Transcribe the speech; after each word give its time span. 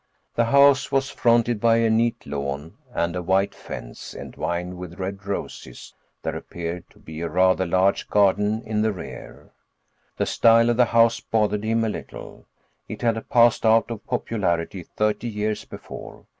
The 0.33 0.45
house 0.45 0.91
was 0.91 1.11
fronted 1.11 1.59
by 1.61 1.75
a 1.77 1.91
neat 1.91 2.25
lawn 2.25 2.75
and 2.91 3.15
a 3.15 3.21
white 3.21 3.53
fence 3.53 4.15
entwined 4.15 4.79
with 4.79 4.97
red 4.99 5.27
roses; 5.27 5.93
there 6.23 6.35
appeared 6.35 6.89
to 6.89 6.97
be 6.97 7.21
a 7.21 7.29
rather 7.29 7.67
large 7.67 8.09
garden 8.09 8.63
in 8.63 8.81
the 8.81 8.91
rear. 8.91 9.51
The 10.17 10.25
style 10.25 10.71
of 10.71 10.77
the 10.77 10.85
house 10.85 11.19
bothered 11.19 11.63
him 11.63 11.83
a 11.83 11.89
little: 11.89 12.47
it 12.87 13.03
had 13.03 13.29
passed 13.29 13.63
out 13.63 13.91
of 13.91 14.03
popularity 14.07 14.81
thirty 14.81 15.27
years 15.27 15.65
before. 15.65 16.25